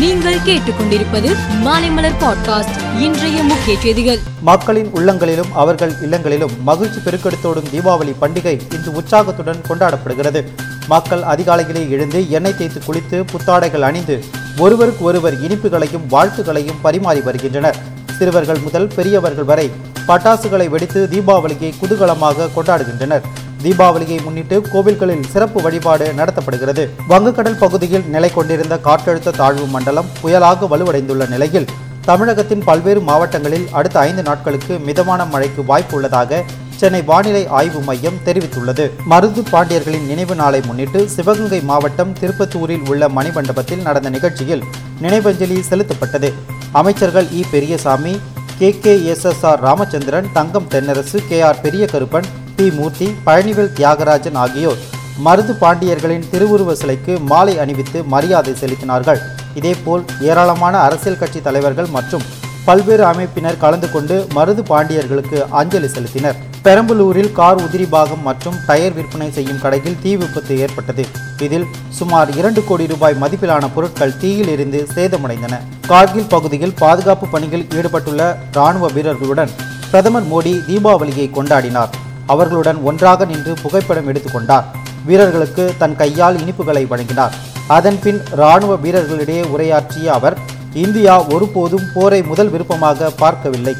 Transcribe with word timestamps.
நீங்கள் 0.00 0.36
கேட்டுக்கொண்டிருப்பது 0.36 1.36
மாலைமலர் 1.64 2.14
பாட்காஸ்ட் 2.20 3.00
இன்றைய 3.00 3.42
முக்கிய 3.42 3.78
செய்திகள். 3.80 4.18
மக்களின் 4.40 4.90
உள்ளங்களிலும் 4.92 5.52
அவர்கள் 5.52 5.92
இல்லங்களிலும் 6.02 6.62
மகிழ்ச்சி 6.62 7.00
பெருக்கெடுத்தோடும் 7.00 7.68
தீபாவளி 7.72 8.14
பண்டிகை 8.20 8.74
இன்று 8.74 8.92
உற்சாகத்துடன் 8.92 9.62
கொண்டாடப்படுகிறது. 9.68 10.44
மக்கள் 10.88 11.22
அதிகாலையிலே 11.22 11.88
எழுந்து 11.88 12.30
எண்ணெய் 12.30 12.56
தேய்த்து 12.56 12.82
குளித்து 12.86 13.24
புத்தாடைகள் 13.32 13.80
அணிந்து 13.80 14.24
ஒருவருக்கு 14.58 15.04
ஒருவர் 15.04 15.40
இனிப்புகளையும் 15.40 16.06
வாழ்த்துக்களையும் 16.10 16.80
பரிமாறி 16.82 17.20
வருகின்றனர். 17.20 17.76
சிறுவர்கள் 18.18 18.58
முதல் 18.58 18.90
பெரியவர்கள் 18.96 19.44
வரை 19.44 19.70
பட்டாசுகளை 20.08 20.68
வெடித்து 20.68 21.08
தீபாவளியை 21.12 21.74
குதூகலமாக 21.82 22.48
கொண்டாடுகின்றனர். 22.56 23.22
தீபாவளியை 23.62 24.22
முன்னிட்டு 24.24 24.56
கோவில்களில் 24.72 25.26
சிறப்பு 25.32 25.62
வழிபாடு 25.62 26.12
நடத்தப்படுகிறது. 26.18 26.84
வங்கக்கடல் 27.08 27.58
பகுதியில் 27.58 28.08
நிலை 28.14 28.32
கொண்டிருந்த 28.32 28.78
காற்றழுத்த 28.86 29.36
தாழ்வு 29.36 29.66
மண்டலம் 29.66 30.10
புயலாக 30.22 30.68
வலுவடைந்துள்ள 30.72 31.28
நிலையில் 31.28 31.70
தமிழகத்தின் 32.04 32.64
பல்வேறு 32.64 33.00
மாவட்டங்களில் 33.00 33.68
அடுத்த 33.72 33.98
ஐந்து 33.98 34.22
நாட்களுக்கு 34.22 34.78
மிதமான 34.78 35.24
மழைக்கு 35.24 35.64
வாய்ப்பு 35.64 35.96
உள்ளதாக 35.96 36.44
சென்னை 36.76 37.02
வானிலை 37.02 37.46
ஆய்வு 37.46 37.80
மையம் 37.80 38.20
தெரிவித்துள்ளது. 38.24 38.84
மருது 39.10 39.42
பாண்டியர்களின் 39.52 40.06
நினைவு 40.06 40.34
நாளை 40.34 40.60
முன்னிட்டு 40.66 41.08
சிவகங்கை 41.08 41.60
மாவட்டம் 41.60 42.14
திருப்பத்தூரில் 42.20 42.86
உள்ள 42.88 43.08
மணிமண்டபத்தில் 43.08 43.82
நடந்த 43.82 44.10
நிகழ்ச்சியில் 44.10 44.64
நினைவஞ்சலி 45.02 45.58
செலுத்தப்பட்டது. 45.70 46.32
அமைச்சர்கள் 46.72 47.28
இ 47.32 47.42
Periyasamy 47.50 48.20
K 48.58 48.78
K 48.78 49.04
S 49.04 49.24
S 49.24 49.44
R 49.44 49.60
Ramachandran 49.60 50.32
Thangam 50.32 50.68
Thennarasu 50.68 51.18
K 51.28 51.40
R 51.40 51.60
Periyakaruppan 51.92 52.28
T 52.60 52.66
Moorthy 52.78 53.06
Palanivel 53.26 53.70
Thiagarajan 53.76 54.38
ஆகியோர் 54.40 54.80
மருது 55.24 55.52
பாண்டியர்களின் 55.60 56.24
திருவுருவ 56.32 56.70
சிலைக்கு 56.80 57.12
மாலை 57.30 57.54
அணிவித்து 57.62 57.98
மரியாதை 58.12 58.52
செலுத்தினார்கள். 58.62 59.20
இதேபோல் 59.58 60.02
ஏராளமான 60.30 60.74
அரசியல் 60.86 61.18
கட்சி 61.20 61.40
தலைவர்கள் 61.46 61.88
மற்றும் 61.94 62.24
பல்வேறு 62.66 63.04
அமைப்பினர் 63.10 63.60
கலந்து 63.62 63.88
கொண்டு 63.94 64.16
மருது 64.36 64.64
பாண்டியர்களுக்கு 64.72 65.38
அஞ்சலி 65.60 65.88
செலுத்தினர். 65.94 66.36
பெரம்பலூரில் 66.66 67.30
கார் 67.38 67.62
உதிரி 67.64 67.86
பாகம் 67.94 68.22
மற்றும் 68.28 68.58
டயர் 68.68 68.96
விற்பனை 68.98 69.28
செய்யும் 69.38 69.62
கடையில் 69.64 69.98
தீ 70.02 70.12
விபத்து 70.22 70.56
ஏற்பட்டது. 70.66 71.06
இதில் 71.48 71.66
சுமார் 72.00 72.34
இரண்டு 72.40 72.62
கோடி 72.68 72.86
ரூபாய் 72.92 73.18
மதிப்பிலான 73.22 73.72
பொருட்கள் 73.78 74.16
தீயில் 74.24 74.52
இருந்து 74.56 74.82
சேதமடைந்தன. 74.94 75.62
கார்கில் 75.90 76.30
பகுதியில் 76.34 76.76
பாதுகாப்பு 76.82 77.28
பணியில் 77.36 77.66
ஈடுபட்டுள்ள 77.78 78.28
ராணுவ 78.58 78.92
வீரர்களுடன் 78.98 79.54
பிரதமர் 79.90 80.30
மோடி 80.34 80.54
தீபாவளியை 80.68 81.28
கொண்டாடினார். 81.38 81.92
அவர்களுடன் 82.34 82.78
ஒன்றாக 82.88 83.26
நின்று 83.32 83.52
புகைப்படம் 83.62 84.08
எடுத்துக்கொண்டார். 84.10 84.66
வீரர்களுக்கு 85.08 85.64
தன் 85.80 85.96
கையால் 86.00 86.38
இனிப்புகளை 86.42 86.84
வழங்கினார். 86.92 87.36
அதன்பின் 87.76 88.20
ராணுவ 88.40 88.72
வீரர்களிடையே 88.84 89.42
உரையாற்றிய 89.54 90.06
அவர் 90.18 90.36
இந்தியா 90.84 91.14
ஒருபோதும் 91.34 91.86
போரை 91.94 92.20
முதல் 92.30 92.50
விருப்பமாக 92.54 93.10
பார்க்கவில்லை. 93.22 93.74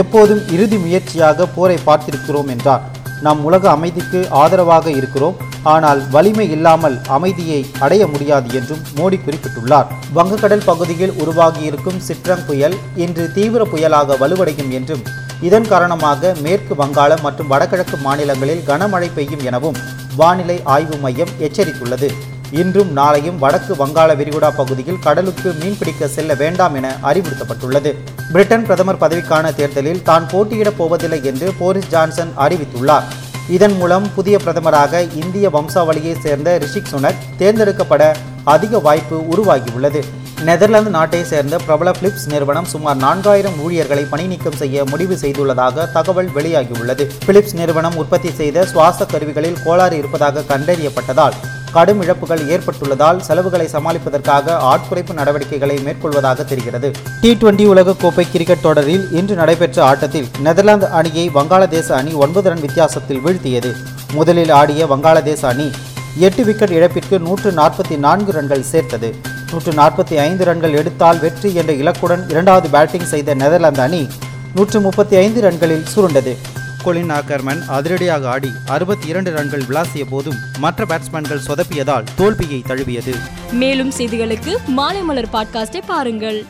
எப்போதும் 0.00 0.42
இறுதி 0.54 0.78
முயற்சியாக 0.84 1.46
போரை 1.56 1.76
பார்த்திருக்கிறோம் 1.88 2.48
என்றார். 2.54 2.84
நாம் 3.26 3.40
உலக 3.48 3.64
அமைதிக்கு 3.76 4.20
ஆதரவாக 4.40 4.86
இருக்கிறோம். 5.00 5.36
ஆனால் 5.74 6.00
வலிமை 6.14 6.46
இல்லாமல் 6.56 6.96
அமைதியை 7.16 7.60
அடைய 7.84 8.02
முடியாது 8.12 8.48
என்றும் 8.58 8.82
மோடி 8.98 9.18
குறிப்பிட்டுள்ளார். 9.20 9.88
வங்கக்கடல் 10.16 10.66
பகுதியில் 10.70 11.14
உருவாகியிருக்கும் 11.22 12.02
சிற்றங் 12.08 12.44
புயல் 12.48 12.76
இன்று 13.04 13.26
தீவிர 13.38 13.64
புயலாக 13.72 14.18
வலுவடையும் 14.22 14.74
என்றும் 14.78 15.04
இதன் 15.40 15.68
காரணமாக 15.68 16.34
மேற்கு 16.42 16.74
வங்காளம் 16.74 17.20
மற்றும் 17.20 17.46
வடகிழக்கு 17.46 17.96
மாநிலங்களில் 17.96 18.62
கனமழை 18.66 19.10
பெய்யும் 19.14 19.44
எனவும் 19.44 19.76
வானிலை 20.16 20.60
ஆய்வு 20.64 20.96
மையம் 20.96 21.28
எச்சரித்துள்ளது. 21.40 22.10
இன்றும் 22.50 22.96
நாளையும் 22.96 23.38
வடக்கு 23.38 23.76
வங்காள 23.76 24.14
விரிகுடா 24.14 24.50
பகுதியில் 24.56 24.98
கடலுக்கு 24.98 25.54
மீன்பிடிக்க 25.60 26.06
செல்ல 26.06 26.34
வேண்டாம் 26.34 26.74
என 26.74 26.96
அறிவுறுத்தப்பட்டுள்ளது. 27.02 27.94
பிரிட்டன் 28.32 28.64
பிரதமர் 28.64 29.00
பதவிக்கான 29.00 29.54
தேர்தலில் 29.54 30.02
தான் 30.02 30.26
போட்டியிடப் 30.32 30.76
போவதில்லை 30.76 31.24
என்று 31.24 31.54
போரிஸ் 31.58 31.88
ஜான்சன் 31.88 32.32
அறிவித்துள்ளார். 32.38 33.02
இதன் 33.48 33.76
மூலம் 33.76 34.14
புதிய 34.14 34.38
பிரதமராக 34.44 35.14
இந்திய 35.14 35.50
வம்சாவளியைச் 35.50 36.20
சேர்ந்த 36.20 36.58
ரிஷிக் 36.58 36.92
சுனக் 36.92 37.22
தேர்ந்தெடுக்கப்பட 37.38 38.14
அதிக 38.44 38.78
வாய்ப்பு 38.78 39.18
உருவாகியுள்ளது. 39.18 40.04
நெதர்லாந்து 40.44 40.90
நாட்டை 40.90 41.24
சேர்ந்த 41.24 41.58
பிரபல 41.58 41.90
பிலிப்ஸ் 41.90 42.26
நிறுவனம் 42.26 42.64
சுமார் 42.64 42.98
நான்காயிரம் 43.04 43.56
ஊழியர்களை 43.64 44.04
பணி 44.04 44.26
நீக்கம் 44.26 44.58
செய்ய 44.60 44.84
முடிவு 44.84 45.14
செய்துள்ளதாக 45.22 45.86
தகவல் 45.92 46.28
வெளியாகியுள்ளது. 46.36 47.04
பிலிப்ஸ் 47.26 47.54
நிறுவனம் 47.54 47.96
உற்பத்தி 47.96 48.30
செய்த 48.30 48.64
சுவாச 48.64 49.04
கருவிகளில் 49.04 49.56
கோளாறு 49.64 49.96
இருப்பதாக 49.96 50.44
கண்டறியப்பட்டதால் 50.48 51.36
கடும் 51.72 52.02
இழப்புகள் 52.02 52.42
ஏற்பட்டுள்ளதால் 52.48 53.20
செலவுகளை 53.20 53.68
சமாளிப்பதற்காக 53.72 54.56
ஆட்குறைப்பு 54.72 55.14
நடவடிக்கைகளை 55.14 55.78
மேற்கொள்வதாக 55.86 56.44
தெரிகிறது. 56.44 56.90
டி 57.20 57.30
டுவெண்டி 57.30 57.66
உலகக்கோப்பை 57.72 58.30
கிரிக்கெட் 58.30 58.60
தொடரில் 58.60 59.10
இன்று 59.12 59.34
நடைபெற்ற 59.34 59.84
ஆட்டத்தில் 59.84 60.28
நெதர்லாந்து 60.40 60.88
அணியை 60.88 61.28
வங்காளதேச 61.28 61.88
அணி 61.92 62.12
ஒன்பது 62.12 62.48
ரன் 62.48 62.60
வித்தியாசத்தில் 62.60 63.22
வீழ்த்தியது. 63.26 63.72
முதலில் 64.14 64.50
ஆடிய 64.50 64.86
வங்காளதேச 64.86 65.46
அணி 65.46 65.70
எட்டு 66.18 66.44
விக்கெட் 66.44 66.70
இழப்பிற்கு 66.70 67.18
நூற்று 67.18 67.50
நாற்பத்தி 67.52 67.96
நான்கு 67.96 68.32
ரன்கள் 68.32 68.68
சேர்த்தது. 68.72 69.10
நூற்று 69.52 69.72
நாற்பத்தி 69.72 70.16
ஐந்து 70.16 70.44
ரன்கள் 70.44 70.72
எடுத்தால் 70.72 71.18
வெற்றி 71.18 71.54
என்ற 71.54 71.72
இலக்குடன் 71.72 72.30
இரண்டாவது 72.30 72.68
பேட்டிங் 72.68 73.06
செய்த 73.06 73.34
நெதர்லாந்து 73.34 73.80
அணி 73.80 74.06
நூற்று 74.54 74.80
முப்பத்தி 74.80 75.16
ஐந்து 75.16 75.40
ரன்களில் 75.40 75.84
சுருண்டது. 75.94 76.36
கொலின் 76.84 77.12
ஆக்கர்மன் 77.12 77.64
அதிரடியாக 77.66 78.28
ஆடி 78.28 78.50
அறுபத்தி 78.66 79.08
இரண்டு 79.08 79.30
ரன்கள் 79.30 79.62
விளாசிய 79.62 80.04
போதும் 80.10 80.34
மற்ற 80.58 80.84
பேட்ஸ்மேன்கள் 80.84 81.44
சொதப்பியதால் 81.46 82.04
தோல்வியை 82.16 82.62
தழுவியது. 82.66 83.14
மேலும் 83.52 83.92
செய்திகளுக்கு 83.98 84.56
மாலைமலர் 84.76 85.28
பாட்காஸ்டை 85.32 85.82
பாருங்கள். 85.86 86.46